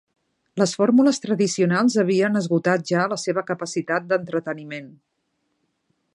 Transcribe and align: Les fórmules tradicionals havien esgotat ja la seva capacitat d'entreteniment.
Les 0.59 0.71
fórmules 0.77 1.21
tradicionals 1.25 1.97
havien 2.05 2.41
esgotat 2.41 2.89
ja 2.93 3.05
la 3.13 3.19
seva 3.25 3.45
capacitat 3.51 4.09
d'entreteniment. 4.15 4.91